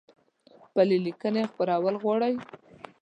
خپلي 0.65 0.97
لیکنۍ 1.05 1.43
خپرول 1.51 1.95
غواړی؟ 2.03 2.33